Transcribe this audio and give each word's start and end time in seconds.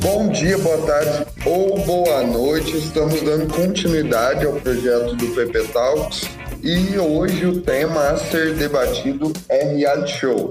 Bom 0.00 0.28
dia, 0.30 0.56
boa 0.58 0.78
tarde 0.86 1.26
ou 1.44 1.78
boa 1.84 2.22
noite. 2.22 2.78
Estamos 2.78 3.20
dando 3.20 3.52
continuidade 3.54 4.46
ao 4.46 4.54
projeto 4.54 5.14
do 5.14 5.26
PP 5.28 5.64
Talks 5.68 6.41
e 6.62 6.96
hoje 6.96 7.44
o 7.44 7.60
tema 7.60 8.10
a 8.10 8.16
ser 8.16 8.54
debatido 8.54 9.32
é 9.48 9.74
reality 9.74 10.20
show. 10.20 10.48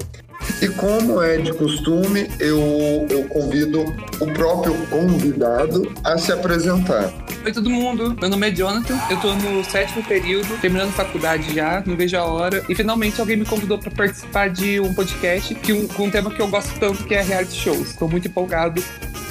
E 0.61 0.67
como 0.67 1.21
é 1.21 1.37
de 1.37 1.53
costume, 1.53 2.29
eu, 2.39 3.07
eu 3.09 3.23
convido 3.29 3.81
o 4.19 4.27
próprio 4.33 4.75
convidado 4.87 5.91
a 6.03 6.17
se 6.17 6.31
apresentar. 6.31 7.13
Oi 7.45 7.51
todo 7.51 7.69
mundo, 7.69 8.15
meu 8.19 8.29
nome 8.29 8.49
é 8.49 8.51
Jonathan, 8.51 8.99
eu 9.09 9.19
tô 9.19 9.33
no 9.33 9.63
sétimo 9.63 10.03
período, 10.03 10.59
terminando 10.59 10.91
faculdade 10.91 11.55
já, 11.55 11.81
não 11.85 11.95
vejo 11.95 12.17
a 12.17 12.25
hora. 12.25 12.63
E 12.67 12.75
finalmente 12.75 13.19
alguém 13.19 13.37
me 13.37 13.45
convidou 13.45 13.79
para 13.79 13.89
participar 13.89 14.49
de 14.49 14.79
um 14.79 14.93
podcast 14.93 15.55
que 15.55 15.71
um, 15.71 15.87
com 15.87 16.07
um 16.07 16.11
tema 16.11 16.29
que 16.29 16.41
eu 16.41 16.47
gosto 16.47 16.77
tanto, 16.79 17.03
que 17.05 17.15
é 17.15 17.21
reality 17.21 17.55
shows. 17.55 17.91
Estou 17.91 18.09
muito 18.09 18.27
empolgado 18.27 18.83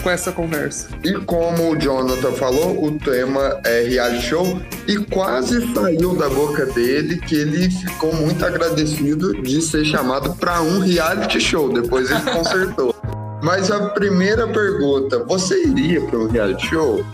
com 0.03 0.11
essa 0.11 0.33
conversa. 0.33 0.89
E 1.05 1.13
como 1.25 1.71
o 1.71 1.77
Jonathan 1.77 2.33
falou, 2.33 2.85
o 2.85 2.99
tema 2.99 3.61
é 3.65 3.83
reality 3.83 4.23
show 4.23 4.61
e 4.87 4.99
quase 4.99 5.73
saiu 5.75 6.17
da 6.17 6.29
boca 6.29 6.67
dele 6.67 7.19
que 7.19 7.37
ele 7.37 7.71
ficou 7.71 8.15
muito 8.15 8.45
agradecido 8.45 9.41
de 9.43 9.61
ser 9.63 9.85
chamado 9.85 10.35
para 10.37 10.61
um 10.63 10.81
reality 10.81 11.41
show. 11.41 11.73
Depois 11.73 12.11
ele 12.11 12.23
consertou. 12.31 12.95
Mas 13.43 13.71
a 13.71 13.91
primeira 13.91 14.47
pergunta, 14.47 15.25
você 15.25 15.67
iria 15.67 16.01
para 16.03 16.19
um 16.19 16.27
reality 16.29 16.67
show? 16.67 17.05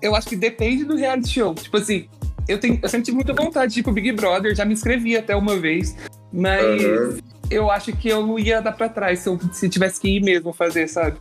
Eu 0.00 0.14
acho 0.14 0.28
que 0.28 0.36
depende 0.36 0.84
do 0.84 0.96
reality 0.96 1.28
show. 1.28 1.54
Tipo 1.54 1.78
assim, 1.78 2.08
eu, 2.46 2.58
tenho, 2.58 2.78
eu 2.82 2.88
sempre 2.88 3.06
tive 3.06 3.16
muita 3.16 3.32
vontade 3.32 3.74
de 3.74 3.80
ir 3.80 3.82
pro 3.82 3.92
Big 3.92 4.12
Brother, 4.12 4.54
já 4.54 4.64
me 4.64 4.72
inscrevi 4.72 5.16
até 5.16 5.34
uma 5.34 5.56
vez, 5.56 5.96
mas 6.32 6.84
uhum. 6.84 7.18
eu 7.50 7.70
acho 7.70 7.92
que 7.96 8.08
eu 8.08 8.26
não 8.26 8.38
ia 8.38 8.60
dar 8.60 8.72
para 8.72 8.88
trás 8.88 9.20
se 9.20 9.28
eu 9.28 9.38
se 9.52 9.68
tivesse 9.68 10.00
que 10.00 10.08
ir 10.08 10.20
mesmo 10.20 10.52
fazer, 10.52 10.88
sabe? 10.88 11.16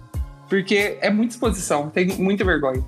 Porque 0.53 0.99
é 1.01 1.09
muita 1.09 1.33
exposição, 1.33 1.89
tem 1.89 2.09
muita 2.09 2.45
vergonha. 2.45 2.85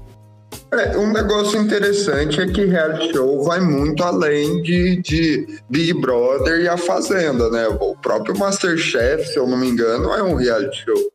É, 0.72 0.96
um 0.96 1.12
negócio 1.12 1.60
interessante 1.60 2.40
é 2.40 2.46
que 2.46 2.64
reality 2.64 3.12
show 3.12 3.44
vai 3.44 3.60
muito 3.60 4.04
além 4.04 4.62
de, 4.62 5.02
de 5.02 5.48
Big 5.68 5.92
Brother 6.00 6.62
e 6.62 6.68
A 6.68 6.78
Fazenda, 6.78 7.50
né? 7.50 7.68
O 7.68 7.96
próprio 7.96 8.38
Masterchef, 8.38 9.26
se 9.30 9.40
eu 9.40 9.48
não 9.48 9.58
me 9.58 9.68
engano, 9.68 10.12
é 10.14 10.22
um 10.22 10.36
reality 10.36 10.86
show. 10.86 11.12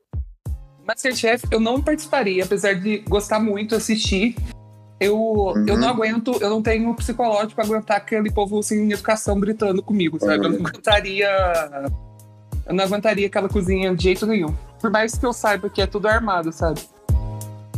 Masterchef 0.85 1.45
eu 1.53 1.61
não 1.61 1.81
participaria, 1.81 2.43
apesar 2.43 2.73
de 2.75 2.99
gostar 3.09 3.39
muito, 3.39 3.77
assistir. 3.77 4.35
Eu, 4.99 5.17
uhum. 5.17 5.65
eu 5.69 5.77
não 5.77 5.89
aguento, 5.89 6.37
eu 6.41 6.51
não 6.51 6.61
tenho 6.61 6.93
psicológico 6.97 7.55
para 7.55 7.65
aguentar 7.65 7.99
aquele 7.99 8.33
povo 8.33 8.61
sem 8.61 8.91
educação 8.91 9.39
gritando 9.39 9.85
comigo, 9.85 10.19
sabe? 10.19 10.39
Uhum. 10.39 10.53
Eu 10.55 10.59
não 10.59 10.67
aguentaria. 10.67 11.29
Eu 12.67 12.75
não 12.75 12.85
aguentaria 12.85 13.29
aquela 13.29 13.49
cozinha 13.49 13.95
de 13.95 14.03
jeito 14.03 14.27
nenhum. 14.27 14.53
Por 14.81 14.91
mais 14.91 15.15
que 15.15 15.27
eu 15.27 15.33
saiba 15.33 15.69
que 15.69 15.83
é 15.83 15.87
tudo 15.87 16.09
armado, 16.09 16.51
sabe? 16.53 16.81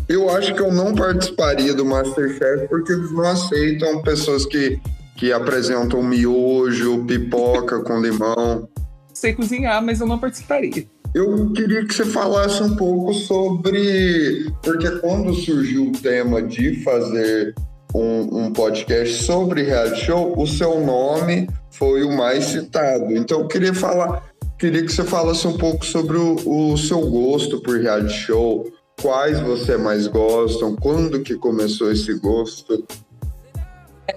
Eu 0.09 0.31
acho 0.31 0.55
que 0.55 0.61
eu 0.61 0.73
não 0.73 0.95
participaria 0.95 1.75
do 1.75 1.85
Masterchef 1.85 2.69
porque 2.69 2.93
eles 2.93 3.11
não 3.13 3.25
aceitam 3.25 4.03
pessoas 4.03 4.47
que, 4.47 4.81
que 5.17 5.33
apresentam 5.33 6.03
miojo, 6.03 7.05
pipoca 7.05 7.81
com 7.81 8.01
limão. 8.01 8.69
Sei 9.13 9.33
cozinhar, 9.35 9.83
mas 9.83 10.01
eu 10.01 10.07
não 10.07 10.19
participaria. 10.19 10.87
Eu 11.15 11.53
queria 11.53 11.85
que 11.85 11.95
você 11.95 12.05
falasse 12.05 12.63
um 12.63 12.75
pouco 12.75 13.13
sobre. 13.13 14.51
Porque 14.63 14.91
quando 15.01 15.35
surgiu 15.35 15.89
o 15.89 15.93
tema 15.93 16.41
de 16.41 16.83
fazer 16.83 17.55
um, 17.95 18.45
um, 18.45 18.53
podcast 18.53 19.23
sobre 19.25 19.63
reality 19.63 20.07
show, 20.07 20.35
o 20.39 20.47
seu 20.47 20.81
nome 20.81 21.49
foi 21.71 22.03
o 22.03 22.17
mais 22.17 22.45
citado. 22.45 23.15
Então 23.15 23.41
eu 23.41 23.49
queria 23.49 23.75
falar 23.75 24.32
Queria 24.63 24.87
que 24.87 24.93
você 24.93 25.03
falasse 25.03 25.45
um 25.45 25.59
pouco 25.59 25.85
sobre 25.85 26.17
o, 26.17 26.37
o 26.37 26.79
seu 26.79 27.01
gosto 27.11 27.61
por 27.61 27.81
reality 27.81 28.15
show, 28.15 28.73
quais 29.03 29.41
você 29.41 29.77
mais 29.77 30.07
gostam, 30.07 30.77
quando 30.77 31.21
que 31.21 31.35
começou 31.35 31.91
esse 31.91 32.15
gosto? 32.21 32.87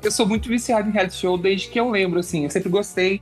Eu 0.04 0.12
sou 0.12 0.28
muito 0.28 0.48
viciado 0.48 0.88
em 0.88 0.92
reality 0.92 1.16
show 1.16 1.36
desde 1.36 1.68
que 1.68 1.80
eu 1.80 1.90
lembro, 1.90 2.20
assim, 2.20 2.44
eu 2.44 2.52
sempre 2.52 2.70
gostei. 2.70 3.20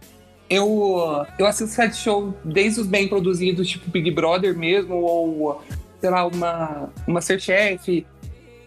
Eu, 0.49 1.25
eu 1.39 1.45
assisto 1.45 1.77
reality 1.77 1.97
show 1.97 2.33
desde 2.43 2.81
os 2.81 2.87
bem 2.87 3.07
produzidos, 3.07 3.69
tipo 3.69 3.89
Big 3.89 4.11
Brother 4.11 4.53
mesmo, 4.53 4.95
ou, 4.95 5.61
sei 6.01 6.09
lá, 6.09 6.27
uma, 6.27 6.89
uma 7.07 7.13
Masterchef, 7.13 8.05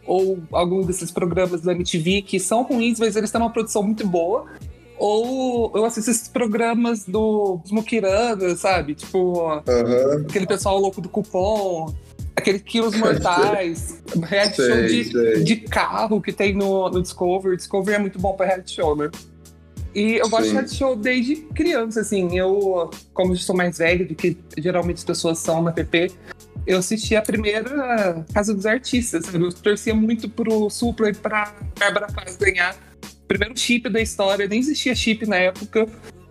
ou 0.07 0.39
algum 0.51 0.81
desses 0.81 1.11
programas 1.11 1.61
da 1.61 1.73
MTV 1.73 2.23
que 2.23 2.41
são 2.41 2.63
ruins, 2.63 2.99
mas 2.99 3.17
eles 3.17 3.31
têm 3.31 3.39
uma 3.39 3.53
produção 3.53 3.83
muito 3.83 4.07
boa. 4.07 4.47
Ou 4.99 5.73
eu 5.75 5.85
assisto 5.85 6.11
esses 6.11 6.29
programas 6.29 7.05
do, 7.05 7.59
dos 7.63 7.71
Mukiranga, 7.71 8.55
sabe? 8.57 8.95
Tipo, 8.95 9.43
uhum. 9.43 10.25
aquele 10.29 10.47
pessoal 10.47 10.79
louco 10.79 11.01
do 11.01 11.09
cupom, 11.09 11.95
aquele 12.35 12.59
Quilos 12.59 12.95
Mortais, 12.99 14.03
reality 14.23 14.57
show 14.57 14.83
de, 14.83 15.45
de, 15.45 15.57
carro 15.57 16.21
que 16.21 16.33
tem 16.33 16.55
no, 16.55 16.89
no 16.89 17.03
Discovery. 17.03 17.57
Discovery 17.57 17.97
é 17.97 17.99
muito 17.99 18.19
bom 18.19 18.33
pra 18.35 18.47
reality 18.47 18.73
show, 18.73 18.97
né? 18.97 19.11
E 19.95 20.17
eu 20.17 20.29
gosto 20.29 20.45
Sim. 20.45 20.49
de 20.49 20.55
reality 20.55 20.75
show 20.77 20.97
desde 20.97 21.37
criança, 21.37 22.01
assim. 22.01 22.39
Eu, 22.39 22.91
como 23.13 23.33
eu 23.33 23.37
sou 23.37 23.57
mais 23.57 23.79
velho 23.79 24.07
do 24.07 24.15
que 24.15 24.37
geralmente 24.59 24.99
as 24.99 25.05
pessoas 25.05 25.39
são 25.39 25.63
na 25.63 25.73
PP, 25.73 26.11
eu 26.67 26.79
assisti 26.79 27.15
a 27.15 27.23
primeira 27.23 28.25
Casa 28.33 28.53
dos 28.53 28.67
Artistas. 28.67 29.33
Eu 29.33 29.53
torcia 29.53 29.95
muito 29.95 30.29
pro 30.29 30.69
Supla 30.69 31.11
e 31.11 31.15
pra 31.15 31.53
Bárbara 31.79 32.09
Paz 32.09 32.37
ganhar 32.37 32.77
primeiro 33.27 33.59
chip 33.59 33.89
da 33.89 34.01
história, 34.01 34.47
nem 34.47 34.59
existia 34.59 34.95
chip 34.95 35.27
na 35.27 35.37
época. 35.37 35.87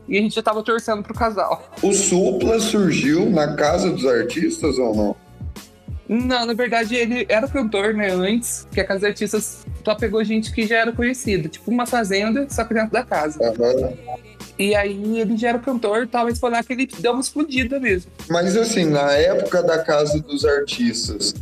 E 0.08 0.18
a 0.18 0.22
gente 0.22 0.36
já 0.36 0.44
tava 0.44 0.62
torcendo 0.62 1.02
pro 1.02 1.14
casal. 1.16 1.72
O 1.82 1.92
Supla 1.92 2.60
surgiu 2.60 3.30
na 3.30 3.56
casa 3.56 3.90
dos 3.90 4.06
artistas 4.06 4.78
ou 4.78 4.96
não? 4.96 5.16
Não, 6.08 6.46
na 6.46 6.54
verdade 6.54 6.96
ele 6.96 7.26
era 7.28 7.48
cantor, 7.48 7.94
né, 7.94 8.12
antes, 8.12 8.68
que 8.72 8.80
a 8.80 8.86
Casa 8.86 9.00
dos 9.00 9.10
Artistas 9.10 9.66
só 9.84 9.96
pegou 9.96 10.24
gente 10.24 10.52
que 10.52 10.68
já 10.68 10.78
era 10.78 10.92
conhecida, 10.92 11.50
tipo 11.50 11.72
uma 11.72 11.88
fazenda, 11.88 12.48
só 12.50 12.64
que 12.64 12.76
dentro 12.76 12.92
da 12.92 13.04
casa. 13.04 13.40
Uhum. 13.42 13.98
E 14.58 14.74
aí 14.76 15.20
ele 15.20 15.36
já 15.36 15.50
era 15.50 15.60
cantor, 15.60 16.08
talvez 16.08 16.40
foi 16.40 16.50
lá 16.50 16.64
que 16.64 16.74
ele 16.74 16.88
deu 17.00 17.12
uma 17.12 17.22
explodida 17.22 17.80
mesmo. 17.80 18.12
Mas 18.30 18.56
assim, 18.56 18.86
na 18.86 19.12
época 19.14 19.64
da 19.64 19.84
Casa 19.84 20.20
dos 20.20 20.46
Artistas, 20.46 21.34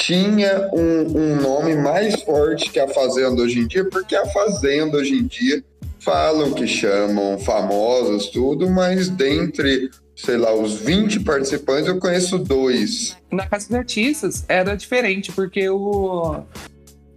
tinha 0.00 0.68
um, 0.72 1.18
um, 1.18 1.36
nome 1.36 1.76
mais 1.76 2.22
forte 2.22 2.70
que 2.70 2.80
a 2.80 2.88
Fazenda 2.88 3.42
hoje 3.42 3.60
em 3.60 3.66
dia, 3.66 3.84
porque 3.84 4.16
a 4.16 4.26
Fazenda 4.26 4.96
hoje 4.96 5.14
em 5.14 5.26
dia 5.26 5.62
falam 6.00 6.52
que 6.52 6.66
chamam 6.66 7.38
famosos, 7.38 8.26
tudo, 8.30 8.68
mas 8.70 9.10
dentre, 9.10 9.90
sei 10.16 10.38
lá, 10.38 10.54
os 10.54 10.74
20 10.80 11.20
participantes, 11.20 11.86
eu 11.86 11.98
conheço 11.98 12.38
dois. 12.38 13.16
Na 13.30 13.46
Casa 13.46 13.68
dos 13.68 13.76
Artistas 13.76 14.44
era 14.48 14.74
diferente, 14.74 15.30
porque 15.32 15.68
o. 15.68 16.42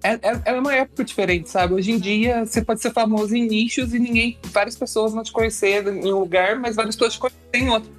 É, 0.03 0.15
é, 0.15 0.41
é 0.47 0.53
uma 0.53 0.75
época 0.75 1.05
diferente, 1.05 1.49
sabe? 1.49 1.75
Hoje 1.75 1.91
em 1.91 1.97
dia 1.97 2.45
você 2.45 2.61
pode 2.61 2.81
ser 2.81 2.91
famoso 2.91 3.33
em 3.33 3.47
nichos 3.47 3.93
e 3.93 3.99
ninguém, 3.99 4.37
várias 4.51 4.75
pessoas 4.75 5.13
não 5.13 5.23
te 5.23 5.31
conheceram 5.31 5.93
em 5.95 6.11
um 6.13 6.19
lugar, 6.19 6.59
mas 6.59 6.75
várias 6.75 6.97
pessoas 6.97 7.13
te 7.13 7.19
conhecem 7.19 7.39
em 7.53 7.69
outro. 7.69 7.89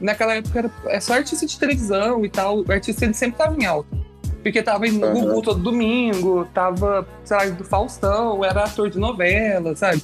Naquela 0.00 0.34
época 0.34 0.58
era, 0.58 0.70
é 0.86 0.98
só 0.98 1.14
artista 1.14 1.46
de 1.46 1.56
televisão 1.56 2.24
e 2.24 2.28
tal, 2.28 2.64
o 2.64 2.72
artista 2.72 3.04
ele 3.04 3.14
sempre 3.14 3.36
estava 3.36 3.56
em 3.56 3.64
alta. 3.64 4.01
Porque 4.42 4.62
tava 4.62 4.86
no 4.86 5.06
uhum. 5.06 5.12
Gugu 5.12 5.42
todo 5.42 5.60
domingo, 5.60 6.46
tava, 6.52 7.06
sei 7.24 7.36
lá, 7.36 7.46
do 7.46 7.64
Faustão, 7.64 8.44
era 8.44 8.64
ator 8.64 8.90
de 8.90 8.98
novela, 8.98 9.76
sabe? 9.76 10.02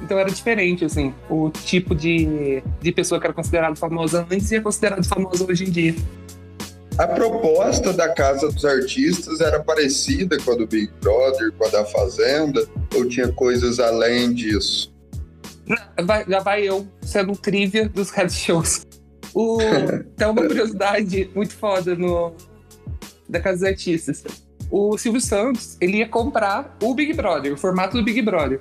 Então 0.00 0.18
era 0.18 0.30
diferente, 0.30 0.84
assim, 0.84 1.14
o 1.30 1.50
tipo 1.50 1.94
de, 1.94 2.62
de 2.80 2.92
pessoa 2.92 3.20
que 3.20 3.26
era 3.26 3.34
considerada 3.34 3.76
famosa 3.76 4.26
antes 4.30 4.50
e 4.50 4.56
é 4.56 4.60
considerada 4.60 5.02
famosa 5.04 5.44
hoje 5.44 5.64
em 5.64 5.70
dia. 5.70 5.94
A 6.98 7.06
proposta 7.06 7.92
da 7.92 8.08
Casa 8.10 8.48
dos 8.50 8.64
Artistas 8.64 9.40
era 9.40 9.62
parecida 9.62 10.36
com 10.38 10.52
a 10.52 10.54
do 10.54 10.66
Big 10.66 10.90
Brother, 11.00 11.52
com 11.52 11.64
a 11.66 11.68
da 11.68 11.84
Fazenda, 11.84 12.66
ou 12.94 13.08
tinha 13.08 13.32
coisas 13.32 13.80
além 13.80 14.32
disso? 14.34 14.92
Não, 15.66 16.04
vai, 16.04 16.24
já 16.28 16.40
vai 16.40 16.68
eu 16.68 16.86
sendo 17.00 17.36
trivia 17.36 17.88
dos 17.88 18.10
reality 18.10 18.34
shows. 18.34 18.86
O, 19.32 19.58
tem 20.16 20.26
uma 20.26 20.46
curiosidade 20.46 21.30
muito 21.34 21.54
foda 21.54 21.94
no, 21.94 22.34
da 23.32 23.40
Casa 23.40 23.58
dos 23.58 23.68
Artistas. 23.68 24.24
O 24.70 24.96
Silvio 24.96 25.20
Santos, 25.20 25.76
ele 25.80 25.98
ia 25.98 26.08
comprar 26.08 26.76
o 26.82 26.94
Big 26.94 27.12
Brother, 27.12 27.52
o 27.52 27.56
formato 27.56 27.96
do 27.96 28.02
Big 28.02 28.22
Brother. 28.22 28.60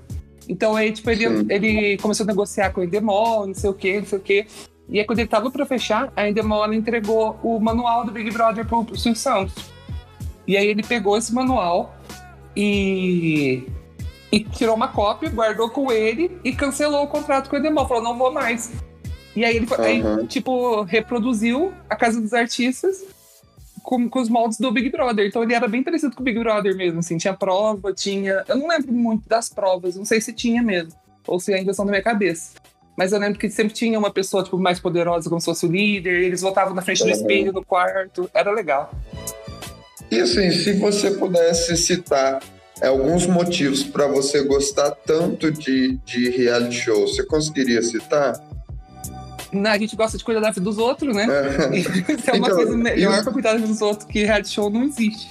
Então 0.49 0.75
aí, 0.75 0.91
tipo, 0.91 1.09
ele, 1.09 1.25
ele 1.49 1.97
começou 1.99 2.25
a 2.25 2.27
negociar 2.27 2.71
com 2.71 2.81
a 2.81 2.85
Endemol, 2.85 3.47
não 3.47 3.53
sei 3.53 3.69
o 3.69 3.73
quê, 3.73 3.99
não 3.99 4.05
sei 4.05 4.17
o 4.17 4.21
quê. 4.21 4.47
E 4.89 4.99
aí, 4.99 5.05
quando 5.05 5.19
ele 5.19 5.29
tava 5.29 5.49
pra 5.49 5.65
fechar, 5.65 6.11
a 6.15 6.27
Endemol 6.27 6.73
entregou 6.73 7.39
o 7.41 7.59
manual 7.59 8.03
do 8.03 8.11
Big 8.11 8.29
Brother 8.31 8.65
pro, 8.65 8.83
pro 8.83 8.97
Silvio 8.97 9.19
Santos. 9.19 9.55
E 10.45 10.57
aí 10.57 10.67
ele 10.67 10.83
pegou 10.83 11.17
esse 11.17 11.33
manual 11.33 11.95
e, 12.55 13.63
e 14.31 14.39
tirou 14.41 14.75
uma 14.75 14.89
cópia, 14.89 15.29
guardou 15.29 15.69
com 15.69 15.91
ele 15.91 16.37
e 16.43 16.51
cancelou 16.51 17.03
o 17.03 17.07
contrato 17.07 17.49
com 17.49 17.55
a 17.55 17.59
Endemol. 17.59 17.87
Falou, 17.87 18.03
não 18.03 18.17
vou 18.17 18.33
mais. 18.33 18.71
E 19.33 19.45
aí 19.45 19.55
ele 19.55 19.65
foi, 19.65 19.85
aí, 19.85 20.27
tipo, 20.27 20.81
reproduziu 20.81 21.71
a 21.89 21.95
Casa 21.95 22.19
dos 22.19 22.33
Artistas 22.33 23.05
com, 23.91 24.09
com 24.09 24.21
os 24.21 24.29
moldes 24.29 24.57
do 24.57 24.71
Big 24.71 24.89
Brother. 24.89 25.27
Então 25.27 25.43
ele 25.43 25.53
era 25.53 25.67
bem 25.67 25.83
parecido 25.83 26.15
com 26.15 26.21
o 26.21 26.23
Big 26.23 26.39
Brother 26.39 26.73
mesmo, 26.73 26.99
assim. 26.99 27.17
Tinha 27.17 27.33
prova, 27.33 27.91
tinha... 27.91 28.41
Eu 28.47 28.55
não 28.55 28.69
lembro 28.69 28.93
muito 28.93 29.27
das 29.27 29.49
provas, 29.49 29.97
não 29.97 30.05
sei 30.05 30.21
se 30.21 30.31
tinha 30.31 30.63
mesmo. 30.63 30.93
Ou 31.27 31.41
se 31.41 31.53
ainda 31.53 31.73
são 31.73 31.83
na 31.83 31.91
minha 31.91 32.01
cabeça. 32.01 32.53
Mas 32.95 33.11
eu 33.11 33.19
lembro 33.19 33.37
que 33.37 33.49
sempre 33.49 33.73
tinha 33.73 33.99
uma 33.99 34.09
pessoa, 34.09 34.45
tipo, 34.45 34.57
mais 34.57 34.79
poderosa 34.79 35.27
como 35.27 35.41
se 35.41 35.45
fosse 35.45 35.65
o 35.65 35.69
líder. 35.69 36.23
Eles 36.23 36.39
votavam 36.39 36.73
na 36.73 36.81
frente 36.81 36.99
do 36.99 37.09
Aham. 37.09 37.17
espelho, 37.17 37.51
no 37.51 37.65
quarto. 37.65 38.31
Era 38.33 38.49
legal. 38.51 38.95
E 40.09 40.21
assim, 40.21 40.49
se 40.51 40.71
você 40.71 41.11
pudesse 41.11 41.75
citar 41.75 42.41
é, 42.81 42.87
alguns 42.87 43.27
motivos 43.27 43.83
para 43.83 44.07
você 44.07 44.41
gostar 44.43 44.91
tanto 44.91 45.51
de, 45.51 45.97
de 46.05 46.29
reality 46.29 46.75
show, 46.75 47.05
você 47.05 47.25
conseguiria 47.25 47.81
citar? 47.81 48.41
A 49.53 49.77
gente 49.77 49.95
gosta 49.95 50.17
de 50.17 50.23
cuidar 50.23 50.39
da 50.39 50.49
vida 50.51 50.61
dos 50.61 50.77
outros, 50.77 51.15
né? 51.15 51.25
Isso 51.73 52.29
é 52.29 52.33
uma 52.33 52.47
Então, 52.47 52.55
coisa 52.57 52.77
melhor 52.77 53.17
eu- 53.17 53.23
pra 53.23 53.33
cuidar 53.33 53.51
da 53.51 53.57
vida 53.57 53.67
dos 53.69 53.81
outros, 53.81 54.07
que 54.09 54.23
reality 54.23 54.49
show 54.49 54.69
não 54.69 54.83
existe. 54.83 55.29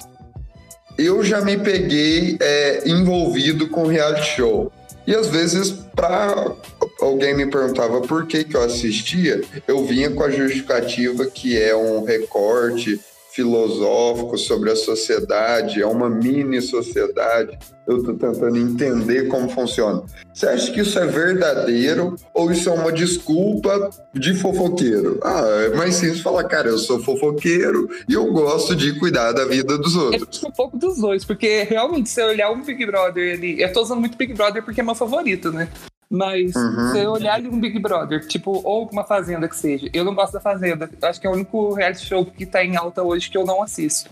Eu 0.98 1.24
já 1.24 1.40
me 1.40 1.56
peguei 1.56 2.36
é, 2.40 2.88
envolvido 2.88 3.68
com 3.68 3.86
reality 3.86 4.36
show. 4.36 4.70
E 5.06 5.14
às 5.14 5.28
vezes, 5.28 5.70
para 5.96 6.52
alguém 7.00 7.34
me 7.34 7.46
perguntava 7.46 8.02
por 8.02 8.26
que, 8.26 8.44
que 8.44 8.54
eu 8.54 8.62
assistia, 8.62 9.40
eu 9.66 9.84
vinha 9.86 10.10
com 10.10 10.22
a 10.22 10.30
justificativa 10.30 11.24
que 11.26 11.58
é 11.60 11.74
um 11.74 12.04
recorte 12.04 13.00
filosófico 13.32 14.36
sobre 14.36 14.70
a 14.70 14.76
sociedade, 14.76 15.82
é 15.82 15.86
uma 15.86 16.08
mini 16.08 16.60
sociedade. 16.60 17.58
Eu 17.86 17.98
estou 17.98 18.14
tentando 18.14 18.56
entender 18.56 19.26
como 19.28 19.48
funciona. 19.48 20.02
Você 20.32 20.46
acha 20.46 20.72
que 20.72 20.80
isso 20.80 20.98
é 20.98 21.06
verdadeiro 21.06 22.14
ou 22.32 22.52
isso 22.52 22.68
é 22.68 22.72
uma 22.72 22.92
desculpa 22.92 23.90
de 24.14 24.34
fofoqueiro? 24.34 25.18
Ah, 25.24 25.42
é 25.64 25.76
mais 25.76 25.96
simples 25.96 26.20
falar, 26.20 26.44
cara, 26.44 26.68
eu 26.68 26.78
sou 26.78 27.00
fofoqueiro 27.00 27.88
e 28.08 28.14
eu 28.14 28.32
gosto 28.32 28.76
de 28.76 28.96
cuidar 28.98 29.32
da 29.32 29.44
vida 29.44 29.76
dos 29.76 29.96
outros. 29.96 30.38
que 30.38 30.46
um 30.46 30.52
pouco 30.52 30.76
dos 30.76 30.98
dois, 30.98 31.24
porque 31.24 31.64
realmente, 31.64 32.10
se 32.10 32.22
eu 32.22 32.28
olhar 32.28 32.52
um 32.52 32.62
Big 32.62 32.86
Brother 32.86 33.34
ali. 33.34 33.60
Eu 33.60 33.72
tô 33.72 33.82
usando 33.82 34.00
muito 34.00 34.16
Big 34.16 34.34
Brother 34.34 34.62
porque 34.62 34.80
é 34.80 34.84
meu 34.84 34.94
favorito, 34.94 35.50
né? 35.50 35.68
Mas 36.10 36.54
Uhum. 36.56 36.90
se 36.92 36.98
eu 36.98 37.12
olhar 37.12 37.40
um 37.42 37.60
Big 37.60 37.78
Brother, 37.78 38.26
tipo, 38.26 38.60
ou 38.64 38.88
uma 38.92 39.04
Fazenda 39.04 39.48
que 39.48 39.56
seja, 39.56 39.88
eu 39.94 40.04
não 40.04 40.12
gosto 40.14 40.32
da 40.32 40.40
Fazenda. 40.40 40.90
Eu 41.00 41.08
acho 41.08 41.20
que 41.20 41.26
é 41.26 41.30
o 41.30 41.34
único 41.34 41.72
reality 41.72 42.04
show 42.04 42.26
que 42.26 42.44
tá 42.44 42.64
em 42.64 42.76
alta 42.76 43.02
hoje 43.02 43.30
que 43.30 43.38
eu 43.38 43.44
não 43.44 43.62
assisto. 43.62 44.10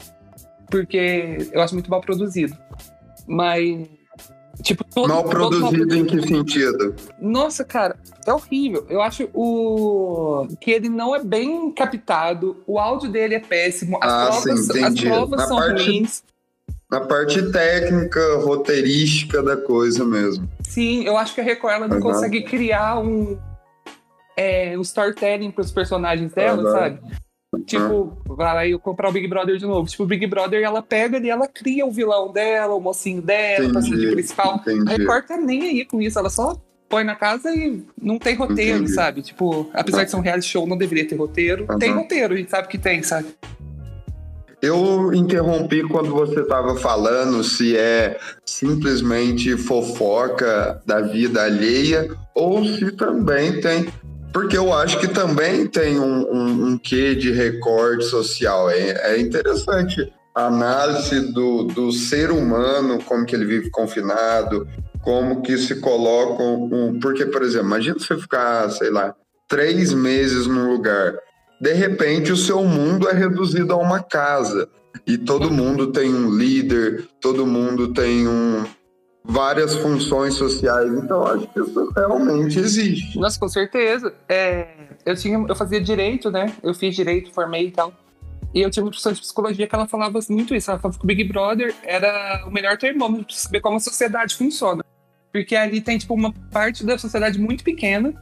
Porque 0.71 1.49
eu 1.51 1.61
acho 1.61 1.75
muito 1.75 1.91
mal 1.91 2.01
produzido. 2.01 2.57
Mas. 3.27 3.89
Tipo, 4.63 4.85
todo, 4.85 5.09
Mal 5.09 5.23
todo 5.23 5.31
produzido 5.31 5.95
em 5.95 6.05
que 6.05 6.21
sentido? 6.27 6.95
Nossa, 7.21 7.65
cara, 7.65 7.97
é 8.27 8.33
horrível. 8.33 8.85
Eu 8.91 9.01
acho 9.01 9.29
o 9.33 10.49
que 10.61 10.73
ele 10.73 10.89
não 10.89 11.15
é 11.15 11.23
bem 11.23 11.71
captado, 11.73 12.57
o 12.67 12.77
áudio 12.79 13.09
dele 13.11 13.37
é 13.37 13.41
péssimo, 13.41 13.99
as 14.03 14.13
Ah, 14.13 14.27
provas, 14.43 14.67
sim, 14.67 14.83
as 14.85 15.01
provas 15.01 15.39
Na 15.41 15.47
são 15.47 15.57
parte- 15.59 15.85
ruins. 15.85 16.25
Na 16.91 17.01
parte 17.01 17.53
técnica, 17.53 18.21
roteirística 18.39 19.41
da 19.45 19.57
coisa 19.57 20.05
mesmo. 20.05 20.49
Sim, 20.69 21.05
eu 21.05 21.17
acho 21.17 21.35
que 21.35 21.41
a 21.41 21.45
Record 21.45 21.75
ela 21.75 21.89
não 21.89 21.97
Uhum. 21.97 22.03
consegue 22.03 22.43
criar 22.43 22.99
um, 23.01 23.39
é, 24.37 24.77
um 24.79 24.83
storytelling 24.83 25.51
para 25.51 25.63
os 25.63 25.73
personagens 25.73 26.33
dela, 26.33 26.63
Uhum. 26.63 26.73
sabe? 26.73 27.01
Tipo, 27.65 28.19
vai 28.27 28.55
lá 28.55 28.67
eu 28.67 28.79
comprar 28.79 29.09
o 29.09 29.13
Big 29.13 29.27
Brother 29.27 29.57
de 29.57 29.65
novo. 29.65 29.89
Tipo, 29.89 30.03
o 30.03 30.07
Big 30.07 30.27
Brother 30.27 30.63
ela 30.63 30.83
pega 30.83 31.19
e 31.19 31.31
ela 31.31 31.49
cria 31.49 31.87
o 31.87 31.91
vilão 31.91 32.31
dela, 32.31 32.75
o 32.75 32.81
mocinho 32.81 33.23
dela, 33.23 33.69
o 33.69 33.73
personagem 33.73 33.95
Entendi, 34.05 34.13
principal. 34.13 34.53
A 34.53 34.57
entendi. 34.73 34.97
Record 34.99 35.27
tá 35.27 35.37
nem 35.39 35.63
aí 35.63 35.85
com 35.87 36.01
isso, 36.03 36.19
ela 36.19 36.29
só 36.29 36.61
põe 36.91 37.05
na 37.05 37.17
casa 37.17 37.51
e 37.55 37.83
não 38.01 38.19
tem 38.19 38.35
roteiro, 38.35 38.79
Entendi. 38.79 38.93
sabe? 38.93 39.23
Tipo, 39.23 39.71
apesar 39.73 40.05
de 40.05 40.11
ser 40.11 40.17
um 40.17 40.21
reality 40.21 40.47
show, 40.47 40.67
não 40.67 40.77
deveria 40.77 41.09
ter 41.09 41.17
roteiro. 41.17 41.67
Tem 41.79 41.91
roteiro, 41.93 42.35
a 42.35 42.37
gente 42.37 42.51
sabe 42.51 42.69
que 42.69 42.77
tem, 42.79 43.03
sabe? 43.03 43.29
Eu 44.61 45.15
interrompi 45.15 45.83
quando 45.83 46.11
você 46.11 46.41
estava 46.41 46.75
falando 46.77 47.45
se 47.45 47.77
é 47.77 48.19
simplesmente 48.45 49.57
fofoca 49.57 50.83
da 50.85 51.01
vida 51.01 51.45
alheia 51.45 52.09
ou 52.35 52.65
se 52.65 52.91
também 52.93 53.61
tem. 53.61 53.89
Porque 54.33 54.57
eu 54.57 54.73
acho 54.73 54.99
que 54.99 55.09
também 55.09 55.67
tem 55.67 55.99
um, 55.99 56.27
um, 56.31 56.67
um 56.67 56.79
quê 56.79 57.15
de 57.15 57.31
recorte 57.31 58.05
social. 58.05 58.69
É, 58.69 59.15
é 59.15 59.21
interessante 59.21 60.13
a 60.35 60.47
análise 60.47 61.33
do, 61.33 61.65
do 61.65 61.91
ser 61.93 62.31
humano, 62.31 63.03
como 63.05 63.25
que 63.25 63.35
ele 63.35 63.45
vive 63.45 63.71
confinado, 63.71 64.69
como 65.03 65.41
que 65.43 65.57
se 65.57 65.77
coloca 65.81 66.43
um. 66.43 66.99
Porque, 67.01 67.27
por 67.27 67.43
exemplo, 67.43 67.69
imagina 67.69 67.99
você 67.99 68.17
ficar, 68.17 68.71
sei 68.71 68.91
lá, 68.91 69.15
três 69.49 69.93
meses 69.93 70.47
num 70.47 70.71
lugar. 70.71 71.15
De 71.61 71.73
repente, 71.73 72.33
o 72.33 72.37
seu 72.37 72.63
mundo 72.65 73.09
é 73.09 73.13
reduzido 73.13 73.73
a 73.73 73.77
uma 73.77 74.03
casa. 74.03 74.69
E 75.07 75.17
todo 75.19 75.51
mundo 75.51 75.89
tem 75.93 76.15
um 76.15 76.31
líder, 76.31 77.09
todo 77.21 77.47
mundo 77.47 77.93
tem 77.93 78.29
um, 78.29 78.65
várias 79.25 79.75
funções 79.75 80.35
sociais. 80.35 80.93
Então, 80.93 81.25
acho 81.27 81.47
que 81.49 81.61
isso 81.61 81.93
realmente 81.97 82.59
existe. 82.59 83.19
Nossa, 83.19 83.39
com 83.39 83.49
certeza. 83.49 84.15
É, 84.29 84.69
eu, 85.05 85.17
tinha, 85.17 85.39
eu 85.47 85.57
fazia 85.57 85.81
direito, 85.81 86.31
né? 86.31 86.53
Eu 86.63 86.75
fiz 86.75 86.95
direito, 86.95 87.33
formei 87.33 87.69
e 87.69 87.71
tal. 87.71 87.93
E 88.55 88.63
eu 88.63 88.71
tinha 88.71 88.83
uma 88.83 88.91
professora 88.91 89.15
de 89.15 89.21
psicologia 89.21 89.67
que 89.67 89.75
ela 89.75 89.87
falava 89.87 90.19
muito 90.31 90.55
isso. 90.55 90.71
Ela 90.71 90.79
falava 90.79 90.99
que 90.99 91.05
o 91.05 91.07
Big 91.07 91.25
Brother 91.25 91.75
era 91.83 92.45
o 92.47 92.51
melhor 92.51 92.79
termômetro 92.79 93.27
para 93.27 93.35
saber 93.35 93.61
como 93.61 93.77
a 93.77 93.81
sociedade 93.81 94.35
funciona. 94.35 94.83
Porque 95.33 95.55
ali 95.55 95.81
tem, 95.81 95.99
tipo, 95.99 96.15
uma 96.15 96.33
parte 96.51 96.85
da 96.85 96.97
sociedade 96.97 97.39
muito 97.39 97.63
pequena 97.63 98.15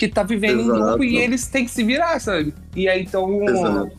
que 0.00 0.08
tá 0.08 0.22
vivendo 0.22 0.60
em 0.60 0.64
Exato. 0.64 0.80
grupo 0.80 1.04
e 1.04 1.18
eles 1.18 1.46
têm 1.46 1.66
que 1.66 1.70
se 1.70 1.84
virar, 1.84 2.18
sabe? 2.18 2.54
E 2.74 2.88
aí, 2.88 3.02
então... 3.02 3.46
Exato. 3.46 3.92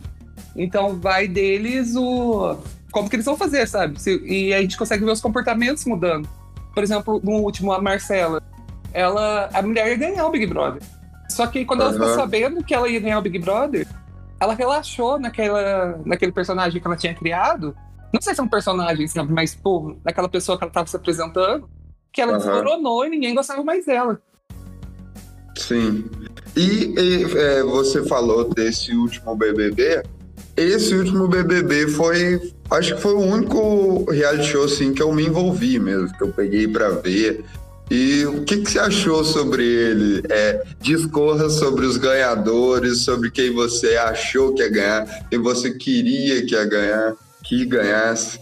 Então 0.56 1.00
vai 1.00 1.28
deles 1.28 1.96
o... 1.96 2.58
Como 2.92 3.08
que 3.08 3.18
eles 3.18 3.26
vão 3.26 3.38
fazer, 3.38 3.68
sabe? 3.68 3.98
E 4.26 4.52
a 4.52 4.60
gente 4.60 4.80
consegue 4.80 5.06
ver 5.06 5.12
os 5.12 5.22
comportamentos 5.22 5.86
mudando. 5.86 6.28
Por 6.74 6.82
exemplo, 6.82 7.22
no 7.24 7.34
último, 7.34 7.72
a 7.72 7.80
Marcela. 7.80 8.42
Ela... 8.92 9.48
A 9.54 9.62
mulher 9.62 9.90
ia 9.90 9.96
ganhar 9.96 10.26
o 10.26 10.32
Big 10.32 10.48
Brother. 10.48 10.82
Só 11.30 11.46
que 11.46 11.64
quando 11.66 11.82
ela 11.82 11.94
ficou 11.94 12.16
sabendo 12.16 12.64
que 12.64 12.74
ela 12.74 12.90
ia 12.90 13.00
ganhar 13.00 13.20
o 13.20 13.22
Big 13.22 13.38
Brother, 13.38 13.88
ela 14.40 14.56
relaxou 14.56 15.20
naquela, 15.20 16.02
naquele 16.04 16.32
personagem 16.32 16.82
que 16.82 16.88
ela 16.88 16.98
tinha 16.98 17.14
criado. 17.14 17.76
Não 18.12 18.20
sei 18.20 18.34
se 18.34 18.42
é 18.42 18.44
um 18.44 18.48
personagem, 18.48 19.08
sabe? 19.08 19.32
Mas, 19.32 19.54
pô, 19.54 19.96
naquela 20.04 20.28
pessoa 20.28 20.58
que 20.58 20.64
ela 20.64 20.74
tava 20.74 20.88
se 20.88 20.96
apresentando, 20.96 21.70
que 22.12 22.20
ela 22.20 22.32
Aham. 22.32 22.40
desmoronou 22.40 23.06
e 23.06 23.10
ninguém 23.10 23.36
gostava 23.36 23.64
mais 23.64 23.86
dela. 23.86 24.20
Sim. 25.68 26.06
E, 26.56 26.94
e, 26.98 27.24
é, 27.38 27.64
você 27.64 28.04
falou 28.04 28.50
desse 28.54 28.94
último 28.94 29.36
BBB. 29.36 30.04
Esse 30.58 30.94
último 30.96 31.28
BBB 31.28 31.88
foi, 31.88 32.52
acho 32.70 32.96
que 32.96 33.02
foi 33.02 33.14
o 33.14 33.20
único 33.20 34.10
reality 34.12 34.48
show 34.48 34.66
assim 34.66 34.94
que 34.94 35.02
eu 35.02 35.14
me 35.14 35.26
envolvi 35.26 35.80
mesmo, 35.80 36.16
que 36.18 36.24
eu 36.24 36.34
peguei 36.34 36.68
pra 36.68 36.90
ver. 36.90 37.44
E 37.90 38.26
o 38.26 38.44
que, 38.44 38.58
que 38.58 38.72
você 38.72 38.80
achou 38.80 39.24
sobre 39.24 39.66
ele? 39.66 40.24
É, 40.30 40.64
discorra 40.82 41.50
sobre 41.50 41.86
os 41.86 41.98
ganhadores, 41.98 43.00
sobre 43.00 43.30
quem 43.30 43.54
você 43.54 43.98
achou 43.98 44.54
que 44.54 44.62
ia 44.62 44.70
ganhar, 44.70 45.28
quem 45.30 45.40
você 45.40 45.72
queria 45.72 46.46
que 46.46 46.54
ia 46.54 46.66
ganhar, 46.66 47.16
que 47.44 47.66
ganhasse. 47.66 48.40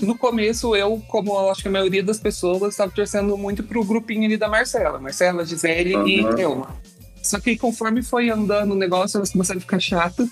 No 0.00 0.16
começo, 0.16 0.76
eu, 0.76 1.02
como 1.08 1.32
eu 1.32 1.50
acho 1.50 1.62
que 1.62 1.68
a 1.68 1.70
maioria 1.70 2.02
das 2.02 2.20
pessoas, 2.20 2.72
estava 2.72 2.90
torcendo 2.90 3.36
muito 3.36 3.62
pro 3.62 3.82
grupinho 3.84 4.24
ali 4.24 4.36
da 4.36 4.48
Marcela. 4.48 4.98
Marcela, 4.98 5.44
Gisele 5.44 5.94
e 6.06 6.20
Aham. 6.20 6.34
Thelma. 6.34 6.76
Só 7.22 7.40
que 7.40 7.56
conforme 7.56 8.02
foi 8.02 8.30
andando 8.30 8.72
o 8.72 8.76
negócio, 8.76 9.16
elas 9.16 9.32
começaram 9.32 9.58
a 9.58 9.60
ficar 9.60 9.80
chatas. 9.80 10.28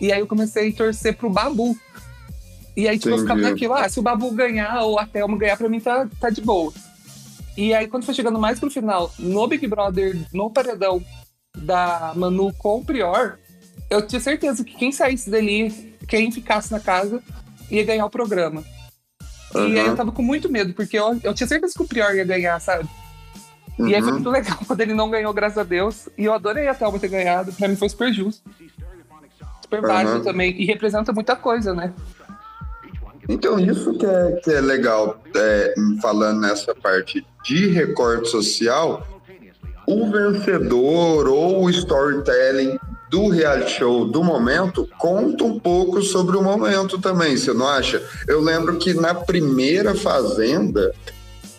E 0.00 0.12
aí 0.12 0.20
eu 0.20 0.26
comecei 0.26 0.70
a 0.70 0.72
torcer 0.72 1.16
pro 1.16 1.28
Babu. 1.28 1.76
E 2.76 2.86
aí, 2.86 2.98
tipo, 2.98 3.14
eu 3.14 3.18
ficava 3.18 3.40
Entendi. 3.40 3.52
naquilo, 3.52 3.74
ah, 3.74 3.88
se 3.88 3.98
o 3.98 4.02
Babu 4.02 4.30
ganhar 4.30 4.82
ou 4.82 4.98
a 4.98 5.06
Thelma 5.06 5.36
ganhar, 5.36 5.56
pra 5.56 5.68
mim 5.68 5.80
tá, 5.80 6.06
tá 6.20 6.30
de 6.30 6.42
boa. 6.42 6.72
E 7.56 7.74
aí, 7.74 7.88
quando 7.88 8.04
foi 8.04 8.14
chegando 8.14 8.38
mais 8.38 8.60
pro 8.60 8.70
final, 8.70 9.10
no 9.18 9.46
Big 9.48 9.66
Brother, 9.66 10.16
no 10.32 10.50
paredão 10.50 11.02
da 11.56 12.12
Manu 12.14 12.52
com 12.52 12.78
o 12.78 12.84
Prior, 12.84 13.38
eu 13.88 14.06
tinha 14.06 14.20
certeza 14.20 14.62
que 14.62 14.74
quem 14.74 14.92
saísse 14.92 15.30
dali, 15.30 15.96
quem 16.06 16.30
ficasse 16.30 16.70
na 16.70 16.78
casa, 16.78 17.22
ia 17.70 17.82
ganhar 17.82 18.04
o 18.04 18.10
programa. 18.10 18.62
E 19.56 19.78
aí 19.78 19.86
eu 19.86 19.94
tava 19.96 20.12
com 20.12 20.22
muito 20.22 20.50
medo, 20.50 20.72
porque 20.74 20.98
eu, 20.98 21.18
eu 21.22 21.34
tinha 21.34 21.46
certeza 21.46 21.74
que 21.74 21.82
o 21.82 21.88
Prior 21.88 22.14
ia 22.14 22.24
ganhar, 22.24 22.60
sabe? 22.60 22.88
E 23.78 23.94
aí 23.94 24.00
foi 24.00 24.10
Uhum. 24.10 24.14
muito 24.14 24.30
legal 24.30 24.58
quando 24.66 24.80
ele 24.80 24.94
não 24.94 25.10
ganhou, 25.10 25.32
graças 25.34 25.58
a 25.58 25.62
Deus. 25.62 26.08
E 26.16 26.24
eu 26.24 26.32
adorei 26.32 26.66
a 26.68 26.74
Thelma 26.74 26.98
ter 26.98 27.08
ganhado. 27.08 27.52
Pra 27.52 27.68
mim 27.68 27.76
foi 27.76 27.88
super 27.88 28.12
justo. 28.12 28.42
Super 29.62 29.80
válido 29.82 30.22
também. 30.22 30.54
E 30.60 30.64
representa 30.64 31.12
muita 31.12 31.36
coisa, 31.36 31.74
né? 31.74 31.92
Então, 33.28 33.58
isso 33.58 33.92
que 33.98 34.06
é, 34.06 34.32
que 34.42 34.50
é 34.52 34.60
legal, 34.60 35.20
é, 35.34 35.74
falando 36.00 36.40
nessa 36.40 36.72
parte 36.74 37.26
de 37.44 37.66
recorte 37.68 38.28
social, 38.28 39.04
o 39.86 40.08
vencedor 40.10 41.26
ou 41.26 41.64
o 41.64 41.70
storytelling 41.70 42.78
do 43.10 43.28
reality 43.28 43.78
show 43.78 44.04
do 44.04 44.22
momento 44.22 44.88
conta 44.98 45.44
um 45.44 45.58
pouco 45.58 46.02
sobre 46.02 46.36
o 46.36 46.42
momento 46.42 46.98
também, 46.98 47.36
você 47.36 47.52
não 47.52 47.68
acha? 47.68 48.02
Eu 48.26 48.40
lembro 48.40 48.76
que 48.76 48.94
na 48.94 49.14
primeira 49.14 49.94
Fazenda, 49.94 50.92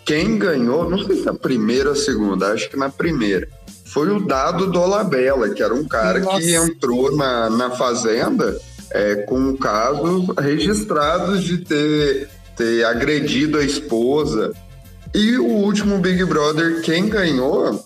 quem 0.05 0.37
ganhou, 0.37 0.89
não 0.89 1.03
sei 1.05 1.21
se 1.21 1.29
a 1.29 1.33
primeira 1.33 1.89
ou 1.89 1.93
a 1.93 1.97
segunda, 1.97 2.51
acho 2.51 2.69
que 2.69 2.77
na 2.77 2.89
primeira, 2.89 3.47
foi 3.85 4.09
o 4.09 4.19
Dado 4.19 4.67
Dolabella, 4.67 5.49
que 5.49 5.63
era 5.63 5.73
um 5.73 5.87
cara 5.87 6.19
Nossa. 6.19 6.39
que 6.39 6.53
entrou 6.53 7.15
na, 7.15 7.49
na 7.49 7.71
Fazenda 7.71 8.57
é, 8.91 9.15
com 9.15 9.55
casos 9.57 10.27
registrados 10.39 11.43
de 11.43 11.59
ter, 11.59 12.29
ter 12.55 12.85
agredido 12.85 13.57
a 13.57 13.63
esposa. 13.63 14.53
E 15.15 15.37
o 15.37 15.47
último 15.47 15.99
Big 15.99 16.23
Brother, 16.25 16.81
quem 16.81 17.07
ganhou 17.07 17.83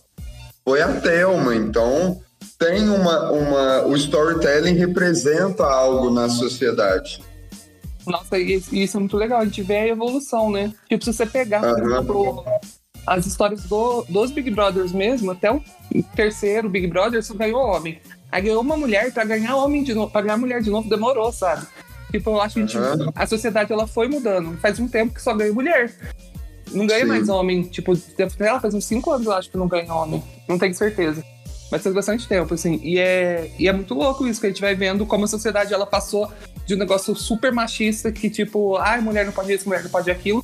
foi 0.65 0.81
a 0.81 0.89
Thelma. 0.89 1.55
Então, 1.55 2.19
tem 2.61 2.87
uma, 2.87 3.31
uma. 3.31 3.85
O 3.87 3.95
storytelling 3.95 4.75
representa 4.75 5.65
algo 5.65 6.11
na 6.11 6.29
sociedade. 6.29 7.19
Nossa, 8.05 8.37
isso 8.37 8.97
é 8.97 8.99
muito 8.99 9.17
legal. 9.17 9.41
A 9.41 9.45
gente 9.45 9.63
vê 9.63 9.77
a 9.77 9.87
evolução, 9.87 10.51
né? 10.51 10.71
Tipo, 10.87 11.03
se 11.03 11.11
você 11.11 11.25
pegar, 11.25 11.63
uhum. 11.63 12.43
as 13.05 13.25
histórias 13.25 13.63
do, 13.63 14.03
dos 14.07 14.29
Big 14.29 14.51
Brothers 14.51 14.91
mesmo, 14.91 15.31
até 15.31 15.51
o 15.51 15.61
terceiro 16.15 16.69
Big 16.69 16.85
Brother 16.85 17.23
só 17.23 17.33
ganhou 17.33 17.59
homem. 17.59 17.99
Aí 18.31 18.43
ganhou 18.43 18.61
uma 18.61 18.77
mulher, 18.77 19.11
pra 19.11 19.25
ganhar 19.25 19.55
homem 19.55 19.83
de 19.83 19.93
novo, 19.93 20.11
pra 20.11 20.21
ganhar 20.21 20.37
mulher 20.37 20.61
de 20.61 20.69
novo, 20.69 20.87
demorou, 20.87 21.31
sabe? 21.31 21.65
Tipo, 22.11 22.31
eu 22.31 22.41
acho 22.41 22.65
que 22.65 22.77
a, 22.77 22.81
uhum. 22.81 23.11
a 23.15 23.25
sociedade 23.25 23.73
ela 23.73 23.87
foi 23.87 24.07
mudando. 24.07 24.55
Faz 24.57 24.79
um 24.79 24.87
tempo 24.87 25.15
que 25.15 25.21
só 25.21 25.33
ganha 25.33 25.51
mulher. 25.51 25.91
Não 26.71 26.85
ganha 26.85 27.01
Sim. 27.01 27.07
mais 27.07 27.27
homem. 27.27 27.63
Tipo, 27.63 27.93
ela 28.39 28.59
faz 28.59 28.73
uns 28.73 28.85
5 28.85 29.11
anos, 29.11 29.25
eu 29.25 29.33
acho, 29.33 29.49
que 29.49 29.57
não 29.57 29.67
ganha 29.67 29.93
homem. 29.93 30.23
Não 30.47 30.59
tenho 30.59 30.73
certeza. 30.75 31.23
Mas 31.71 31.81
faz 31.81 31.95
bastante 31.95 32.27
tempo, 32.27 32.53
assim. 32.53 32.81
E 32.83 32.99
é, 32.99 33.49
e 33.57 33.67
é 33.67 33.71
muito 33.71 33.93
louco 33.93 34.27
isso, 34.27 34.41
que 34.41 34.47
a 34.47 34.49
gente 34.49 34.61
vai 34.61 34.75
vendo 34.75 35.05
como 35.05 35.23
a 35.23 35.27
sociedade 35.27 35.73
ela 35.73 35.87
passou 35.87 36.29
de 36.65 36.75
um 36.75 36.77
negócio 36.77 37.15
super 37.15 37.51
machista, 37.53 38.11
que 38.11 38.29
tipo, 38.29 38.75
ai, 38.75 38.99
ah, 38.99 39.01
mulher 39.01 39.25
não 39.25 39.31
pode 39.31 39.53
isso, 39.53 39.67
mulher 39.67 39.83
não 39.83 39.89
pode 39.89 40.11
aquilo. 40.11 40.43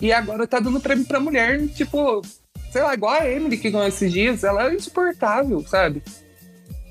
E 0.00 0.12
agora 0.12 0.46
tá 0.46 0.60
dando 0.60 0.78
prêmio 0.78 1.06
pra 1.06 1.18
mulher, 1.18 1.66
tipo, 1.68 2.22
sei 2.70 2.82
lá, 2.82 2.94
igual 2.94 3.14
a 3.14 3.28
Emily 3.28 3.56
que 3.56 3.70
ganhou 3.70 3.88
esses 3.88 4.12
dias, 4.12 4.44
ela 4.44 4.70
é 4.70 4.74
insuportável, 4.74 5.66
sabe? 5.66 6.02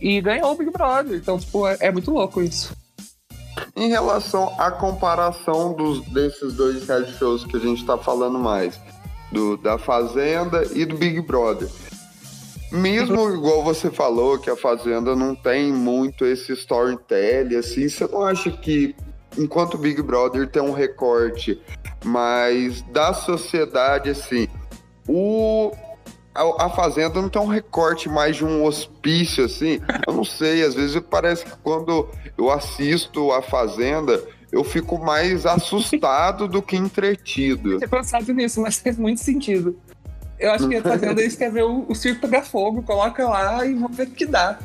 E 0.01 0.19
ganhou 0.21 0.51
o 0.51 0.55
Big 0.55 0.71
Brother. 0.71 1.17
Então, 1.17 1.39
tipo, 1.39 1.67
é, 1.67 1.77
é 1.79 1.91
muito 1.91 2.11
louco 2.11 2.41
isso. 2.41 2.75
Em 3.75 3.89
relação 3.89 4.53
à 4.59 4.71
comparação 4.71 5.73
dos, 5.73 6.01
desses 6.09 6.53
dois 6.53 6.85
reality 6.87 7.13
shows 7.13 7.45
que 7.45 7.57
a 7.57 7.59
gente 7.59 7.85
tá 7.85 7.97
falando 7.97 8.39
mais, 8.39 8.79
do 9.31 9.55
da 9.57 9.77
Fazenda 9.77 10.63
e 10.73 10.83
do 10.83 10.97
Big 10.97 11.21
Brother. 11.21 11.69
Mesmo 12.71 13.33
igual 13.33 13.63
você 13.63 13.89
falou 13.89 14.37
que 14.37 14.49
a 14.49 14.55
Fazenda 14.55 15.15
não 15.15 15.33
tem 15.33 15.71
muito 15.71 16.25
esse 16.25 16.51
storytelling, 16.53 17.55
assim, 17.55 17.87
você 17.87 18.05
não 18.07 18.23
acha 18.23 18.51
que 18.51 18.95
enquanto 19.37 19.75
o 19.75 19.77
Big 19.77 20.01
Brother 20.01 20.49
tem 20.49 20.61
um 20.61 20.73
recorte 20.73 21.61
mais 22.03 22.81
da 22.81 23.13
sociedade, 23.13 24.09
assim, 24.09 24.47
o 25.07 25.71
a, 26.33 26.69
Fazenda 26.69 27.19
não 27.19 27.29
tem 27.29 27.41
um 27.41 27.47
recorte 27.47 28.07
mais 28.07 28.35
de 28.35 28.45
um 28.45 28.63
hospício, 28.63 29.43
assim. 29.45 29.79
Eu 30.05 30.13
não 30.13 30.23
sei, 30.23 30.63
às 30.63 30.75
vezes 30.75 31.01
parece 31.09 31.43
que 31.45 31.57
quando 31.63 32.07
eu 32.37 32.51
assisto 32.51 33.31
a 33.31 33.41
Fazenda, 33.41 34.23
eu 34.51 34.63
fico 34.63 34.99
mais 34.99 35.45
assustado 35.45 36.47
do 36.47 36.61
que 36.61 36.75
entretido. 36.75 37.73
Eu 37.73 37.77
tinha 37.79 37.89
pensado 37.89 38.33
nisso, 38.33 38.61
mas 38.61 38.79
faz 38.79 38.97
muito 38.97 39.19
sentido. 39.19 39.75
Eu 40.39 40.51
acho 40.51 40.67
que 40.67 40.75
a 40.77 40.81
Fazenda 40.81 41.21
eles 41.21 41.35
querem 41.35 41.53
ver 41.53 41.63
o, 41.63 41.85
o 41.87 41.95
circo 41.95 42.21
pegar 42.21 42.43
fogo, 42.43 42.83
coloca 42.83 43.27
lá 43.27 43.65
e 43.65 43.73
vamos 43.73 43.95
ver 43.95 44.07
o 44.07 44.11
que 44.11 44.25
dá. 44.25 44.57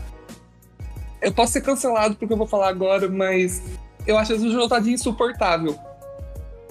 Eu 1.20 1.32
posso 1.32 1.52
ser 1.52 1.60
cancelado 1.60 2.16
porque 2.16 2.32
eu 2.32 2.38
vou 2.38 2.46
falar 2.46 2.68
agora, 2.68 3.08
mas 3.08 3.62
eu 4.06 4.18
acho 4.18 4.32
a 4.32 4.36
Juju 4.36 4.68
Tadinha 4.68 4.94
insuportável. 4.94 5.78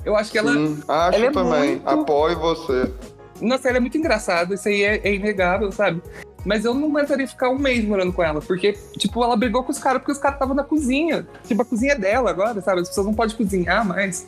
Eu 0.04 0.16
acho 0.16 0.32
que 0.32 0.38
ela. 0.38 0.52
Sim, 0.52 0.84
acho 0.88 1.18
ela 1.18 1.26
é 1.26 1.32
também. 1.32 1.70
Muito... 1.76 1.88
Apoio 1.88 2.40
você. 2.40 2.92
Nossa, 3.40 3.70
ela 3.70 3.78
é 3.78 3.80
muito 3.80 3.98
engraçada, 3.98 4.54
isso 4.54 4.68
aí 4.68 4.84
é, 4.84 4.98
é 5.04 5.16
inegável, 5.16 5.72
sabe? 5.72 6.02
Mas 6.46 6.66
eu 6.66 6.74
não 6.74 6.90
aguentaria 6.90 7.28
ficar 7.28 7.50
um 7.50 7.58
mês 7.58 7.84
morando 7.86 8.12
com 8.14 8.24
ela, 8.24 8.42
porque, 8.42 8.74
tipo, 8.98 9.24
ela 9.24 9.36
brigou 9.36 9.64
com 9.64 9.72
os 9.72 9.78
caras 9.78 10.00
porque 10.00 10.12
os 10.12 10.18
caras 10.18 10.36
estavam 10.36 10.56
na 10.56 10.64
cozinha. 10.64 11.28
Tipo, 11.48 11.62
a 11.62 11.66
cozinha 11.66 11.94
é 11.94 11.98
dela 11.98 12.30
agora, 12.30 12.60
sabe? 12.62 12.82
As 12.82 12.90
pessoas 12.90 13.08
não 13.08 13.14
podem 13.14 13.36
cozinhar 13.36 13.86
mais. 13.86 14.28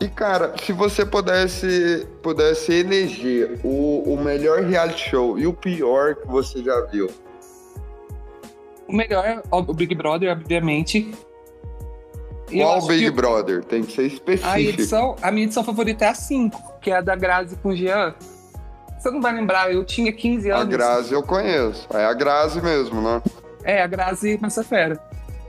E, 0.00 0.08
cara, 0.08 0.54
se 0.64 0.72
você 0.72 1.04
pudesse, 1.04 2.08
pudesse 2.22 2.72
eleger 2.72 3.60
o, 3.62 4.14
o 4.14 4.16
melhor 4.16 4.62
reality 4.62 5.10
show 5.10 5.38
e 5.38 5.46
o 5.46 5.52
pior 5.52 6.14
que 6.14 6.26
você 6.26 6.62
já 6.62 6.80
viu? 6.86 7.08
O 8.88 8.92
melhor, 8.94 9.42
o 9.50 9.74
Big 9.74 9.94
Brother, 9.94 10.32
obviamente. 10.32 11.12
Qual 12.50 12.86
Big 12.86 13.04
que... 13.04 13.10
Brother? 13.10 13.62
Tem 13.62 13.82
que 13.82 13.92
ser 13.92 14.06
específico. 14.06 14.48
A, 14.48 14.58
edição, 14.58 15.16
a 15.20 15.30
minha 15.30 15.44
edição 15.44 15.62
favorita 15.62 16.06
é 16.06 16.08
a 16.08 16.14
5, 16.14 16.80
que 16.80 16.90
é 16.90 16.96
a 16.96 17.00
da 17.02 17.14
Grazi 17.14 17.56
com 17.56 17.68
o 17.68 17.76
Jean. 17.76 18.14
Você 18.98 19.10
não 19.10 19.20
vai 19.20 19.34
lembrar, 19.34 19.72
eu 19.72 19.84
tinha 19.84 20.12
15 20.12 20.50
anos. 20.50 20.62
A 20.62 20.66
Grazi 20.66 21.12
eu 21.12 21.22
conheço. 21.22 21.86
É 21.92 22.04
a 22.06 22.12
Grazi 22.14 22.60
mesmo, 22.62 23.00
né? 23.00 23.22
É, 23.62 23.82
a 23.82 23.86
Grazi 23.86 24.38
Massafera. 24.40 25.00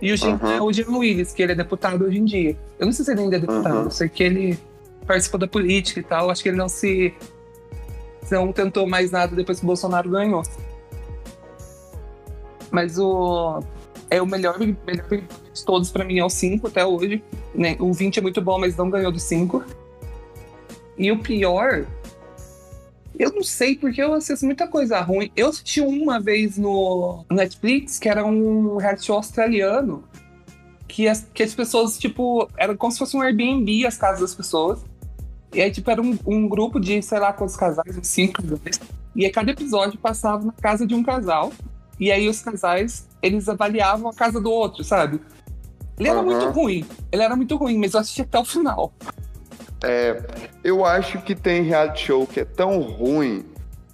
E 0.02 0.12
o 0.12 0.18
Jean 0.18 0.40
uhum. 0.42 0.52
é 0.52 0.62
o 0.62 0.74
Jean 0.74 0.98
Willis, 0.98 1.32
que 1.32 1.44
ele 1.44 1.52
é 1.52 1.56
deputado 1.56 2.04
hoje 2.04 2.18
em 2.18 2.26
dia. 2.26 2.58
Eu 2.80 2.86
não 2.88 2.94
sei 2.94 3.06
se 3.06 3.12
ele 3.12 3.22
ainda 3.22 3.36
é 3.36 3.40
deputado, 3.40 3.78
uhum. 3.78 3.84
eu 3.84 3.92
sei 3.92 4.10
que 4.10 4.24
ele 4.24 4.60
participou 5.06 5.40
da 5.40 5.48
política 5.48 6.00
e 6.00 6.04
tal. 6.04 6.30
Acho 6.30 6.42
que 6.42 6.50
ele 6.50 6.58
não 6.58 6.68
se. 6.68 7.14
Não 8.30 8.52
tentou 8.52 8.88
mais 8.88 9.12
nada 9.12 9.36
depois 9.36 9.60
que 9.60 9.66
o 9.66 9.68
Bolsonaro 9.68 10.10
ganhou. 10.10 10.42
Mas 12.72 12.98
o. 12.98 13.62
É 14.10 14.22
o 14.22 14.26
melhor, 14.26 14.58
melhor 14.60 15.08
de 15.10 15.66
todos 15.66 15.90
para 15.90 16.04
mim 16.04 16.20
é 16.20 16.26
o 16.26 16.30
5 16.30 16.68
até 16.68 16.86
hoje. 16.86 17.24
Né? 17.54 17.78
O 17.80 17.94
20 17.94 18.18
é 18.18 18.22
muito 18.22 18.42
bom, 18.42 18.60
mas 18.60 18.76
não 18.76 18.90
ganhou 18.90 19.12
do 19.12 19.20
5. 19.20 19.64
E 20.98 21.12
o 21.12 21.20
pior 21.20 21.86
eu 23.22 23.32
não 23.32 23.44
sei, 23.44 23.76
porque 23.76 24.02
eu 24.02 24.16
assisto 24.16 24.44
muita 24.44 24.68
coisa 24.68 25.00
ruim. 25.00 25.32
Eu 25.36 25.50
assisti 25.50 25.80
uma 25.80 26.20
vez 26.20 26.58
no 26.58 27.24
Netflix, 27.30 28.00
que 28.00 28.10
era 28.10 28.26
um 28.26 28.78
reality 28.78 29.06
show 29.06 29.16
australiano, 29.16 30.04
que 30.88 31.08
as, 31.08 31.28
que 31.32 31.44
as 31.44 31.54
pessoas, 31.54 32.00
tipo, 32.00 32.50
era 32.58 32.76
como 32.76 32.92
se 32.92 32.98
fosse 32.98 33.16
um 33.16 33.22
Airbnb 33.22 33.86
as 33.86 33.96
casas 33.96 34.22
das 34.22 34.34
pessoas. 34.34 34.84
E 35.54 35.62
aí, 35.62 35.70
tipo, 35.70 35.92
era 35.92 36.02
um, 36.02 36.18
um 36.26 36.50
grupo 36.50 36.80
de, 36.80 37.00
sei 37.04 37.20
lá 37.20 37.32
quantos 37.32 37.56
casais, 37.56 37.96
cinco 38.02 38.42
casais. 38.42 38.82
E 39.16 39.24
aí, 39.24 39.32
cada 39.32 39.52
episódio 39.52 40.00
passava 40.00 40.44
na 40.44 40.54
casa 40.54 40.88
de 40.88 40.96
um 40.96 41.04
casal. 41.04 41.54
E 42.00 42.12
aí, 42.12 42.28
os 42.28 42.42
casais, 42.42 43.08
eles 43.22 43.48
avaliavam 43.48 44.10
a 44.10 44.14
casa 44.16 44.42
do 44.42 44.50
outro, 44.50 44.84
sabe? 44.84 45.22
Ele 46.00 46.10
era 46.10 46.20
uhum. 46.20 46.26
muito 46.26 46.50
ruim. 46.50 46.84
Ele 47.12 47.22
era 47.22 47.36
muito 47.36 47.56
ruim, 47.56 47.78
mas 47.78 47.94
eu 47.94 48.00
assisti 48.00 48.24
até 48.24 48.40
o 48.40 48.46
final. 48.46 48.92
É, 49.84 50.22
eu 50.64 50.86
acho 50.86 51.22
que 51.22 51.36
tem 51.36 51.64
reality 51.64 52.06
show 52.06 52.28
que 52.28 52.40
é 52.40 52.46
tão 52.46 52.80
ruim, 52.82 53.46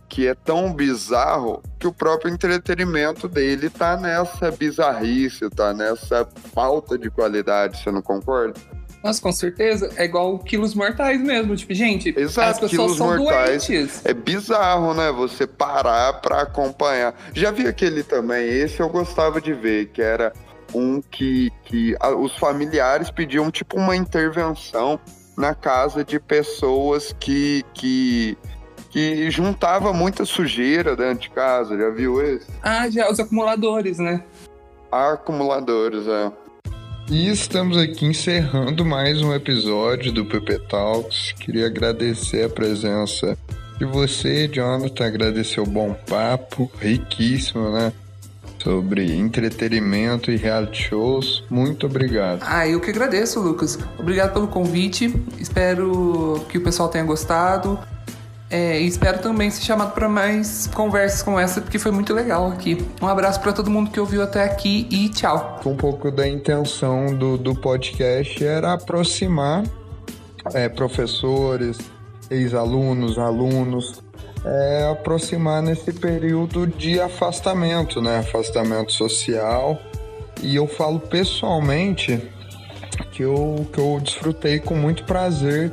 que 0.10 0.28
é 0.28 0.36
tão 0.36 0.74
bizarro, 0.74 1.62
que 1.80 1.88
o 1.88 1.94
próprio 1.94 2.34
entretenimento 2.34 3.28
dele 3.28 3.70
tá 3.70 3.96
nessa 3.98 4.52
bizarrice, 4.52 5.50
tá 5.50 5.74
nessa 5.74 6.28
falta 6.54 6.98
de 6.98 7.10
qualidade, 7.10 7.82
você 7.82 7.92
não 7.92 8.02
concorda? 8.02 8.60
Nossa, 9.04 9.22
com 9.22 9.32
certeza. 9.32 9.92
É 9.96 10.06
igual 10.06 10.38
quilos 10.40 10.74
mortais 10.74 11.22
mesmo. 11.22 11.56
Tipo, 11.56 11.74
gente, 11.74 12.14
Exato, 12.18 12.66
as 12.66 12.72
pessoas 12.72 12.72
quilos 12.72 12.98
são 12.98 13.18
mortais 13.18 13.68
doentes. 13.68 14.06
É 14.06 14.14
bizarro, 14.14 14.94
né? 14.94 15.12
Você 15.12 15.46
parar 15.46 16.14
pra 16.14 16.42
acompanhar. 16.42 17.16
Já 17.34 17.52
vi 17.52 17.68
aquele 17.68 18.04
também, 18.04 18.46
esse 18.50 18.80
eu 18.80 18.90
gostava 18.90 19.40
de 19.40 19.54
ver, 19.54 19.88
que 19.88 20.02
era 20.02 20.34
um 20.74 21.02
que, 21.02 21.52
que 21.64 21.96
a, 22.00 22.10
os 22.10 22.36
familiares 22.38 23.10
pediam 23.10 23.50
tipo 23.50 23.78
uma 23.78 23.96
intervenção 23.96 25.00
na 25.38 25.54
casa 25.54 26.04
de 26.04 26.20
pessoas 26.20 27.16
que, 27.20 27.64
que, 27.76 28.36
que 28.90 29.30
juntava 29.30 29.94
muita 29.94 30.26
sujeira 30.26 30.96
dentro 30.96 31.20
de 31.20 31.30
casa. 31.30 31.78
Já 31.78 31.90
viu 31.92 32.20
esse? 32.22 32.48
Ah, 32.64 32.90
já, 32.90 33.10
os 33.10 33.20
acumuladores, 33.20 34.00
né? 34.00 34.24
Acumuladores, 34.92 36.08
é. 36.08 36.32
E 37.10 37.30
estamos 37.30 37.78
aqui 37.78 38.06
encerrando 38.06 38.84
mais 38.84 39.22
um 39.22 39.34
episódio 39.34 40.12
do 40.12 40.26
PP 40.26 40.60
Talks. 40.68 41.34
Queria 41.34 41.68
agradecer 41.68 42.46
a 42.46 42.50
presença 42.50 43.38
de 43.78 43.86
você, 43.86 44.48
Jonathan, 44.48 45.06
agradecer 45.06 45.62
o 45.62 45.66
bom 45.66 45.94
papo, 45.94 46.70
riquíssimo, 46.82 47.70
né? 47.70 47.94
Sobre 48.60 49.14
entretenimento 49.16 50.32
e 50.32 50.36
reality 50.36 50.90
shows. 50.90 51.44
Muito 51.50 51.86
obrigado. 51.86 52.42
Ah, 52.42 52.68
eu 52.68 52.80
que 52.80 52.90
agradeço, 52.90 53.40
Lucas. 53.40 53.78
Obrigado 53.98 54.34
pelo 54.34 54.48
convite. 54.48 55.14
Espero 55.40 56.46
que 56.50 56.58
o 56.58 56.62
pessoal 56.62 56.90
tenha 56.90 57.04
gostado. 57.04 57.80
É, 58.50 58.80
e 58.80 58.88
espero 58.88 59.20
também 59.20 59.50
ser 59.50 59.62
chamado 59.62 59.94
para 59.94 60.08
mais 60.08 60.68
conversas 60.68 61.22
como 61.22 61.38
essa, 61.38 61.60
porque 61.60 61.78
foi 61.78 61.92
muito 61.92 62.14
legal 62.14 62.50
aqui. 62.50 62.78
Um 63.02 63.08
abraço 63.08 63.42
para 63.42 63.52
todo 63.52 63.70
mundo 63.70 63.92
que 63.92 64.00
ouviu 64.00 64.24
até 64.24 64.44
aqui 64.44 64.88
e 64.90 65.10
tchau. 65.10 65.60
Um 65.66 65.76
pouco 65.76 66.10
da 66.10 66.26
intenção 66.26 67.08
do, 67.08 67.38
do 67.38 67.54
podcast 67.54 68.42
era 68.44 68.74
aproximar 68.74 69.64
é, 70.54 70.70
professores, 70.70 71.78
ex-alunos, 72.30 73.18
alunos, 73.18 74.02
é, 74.46 74.90
aproximar 74.92 75.62
nesse 75.62 75.92
período 75.92 76.68
de 76.68 77.00
afastamento, 77.00 78.02
né? 78.02 78.20
Afastamento 78.20 78.92
social. 78.92 79.80
E 80.42 80.56
eu 80.56 80.68
falo 80.68 81.00
pessoalmente 81.00 82.22
que 83.12 83.24
eu, 83.24 83.68
que 83.74 83.80
eu 83.80 84.00
desfrutei 84.02 84.60
com 84.60 84.76
muito 84.76 85.04
prazer 85.04 85.72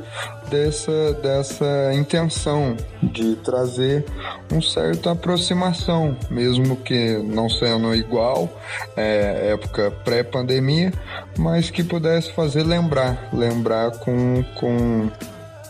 dessa, 0.49 1.13
dessa 1.13 1.93
intenção 1.93 2.75
de 3.01 3.35
trazer 3.37 4.05
um 4.51 4.61
certo 4.61 5.09
aproximação, 5.09 6.17
mesmo 6.29 6.75
que 6.75 7.17
não 7.19 7.49
sendo 7.49 7.93
igual, 7.95 8.49
é, 8.95 9.51
época 9.51 9.91
pré-pandemia, 10.03 10.91
mas 11.37 11.69
que 11.69 11.83
pudesse 11.83 12.31
fazer 12.31 12.63
lembrar, 12.63 13.29
lembrar 13.33 13.91
com, 13.99 14.43
com, 14.55 15.09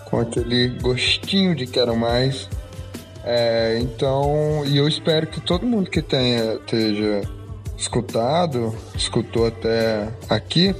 com 0.06 0.20
aquele 0.20 0.70
gostinho 0.80 1.56
de 1.56 1.68
quero 1.68 1.96
mais. 1.96 2.50
É, 3.26 3.80
então, 3.82 4.64
e 4.68 4.78
eu 4.78 4.88
espero 4.88 5.26
que 5.26 5.42
todo 5.42 5.66
mundo 5.66 5.90
que 5.90 6.02
tenha, 6.02 6.54
esteja 6.54 7.22
escutado, 7.76 8.74
escutou 8.96 9.48
até 9.48 10.08
aqui, 10.30 10.76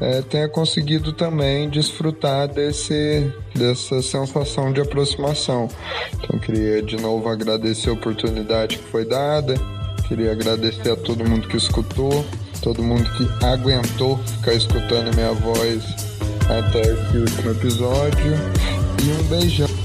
é, 0.00 0.20
tenha 0.20 0.48
conseguido 0.48 1.12
também 1.12 1.70
desfrutar 1.70 2.48
desse, 2.48 3.32
dessa 3.54 4.02
sensação 4.02 4.72
de 4.72 4.80
aproximação. 4.80 5.68
Então, 6.14 6.40
queria 6.40 6.82
de 6.82 6.96
novo 6.96 7.28
agradecer 7.28 7.90
a 7.90 7.92
oportunidade 7.92 8.78
que 8.78 8.84
foi 8.84 9.04
dada, 9.04 9.54
queria 10.08 10.32
agradecer 10.32 10.90
a 10.90 10.96
todo 10.96 11.24
mundo 11.24 11.46
que 11.46 11.56
escutou, 11.56 12.24
todo 12.62 12.82
mundo 12.82 13.08
que 13.16 13.44
aguentou 13.44 14.18
ficar 14.18 14.54
escutando 14.54 15.14
minha 15.14 15.32
voz 15.32 15.84
até 16.48 16.80
esse 16.80 17.16
último 17.16 17.50
episódio 17.52 18.34
e 19.02 19.10
um 19.10 19.22
beijão. 19.28 19.75